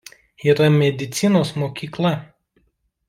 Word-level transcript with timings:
Yra 0.51 0.69
medicinos 0.77 1.51
mokykla. 1.65 2.13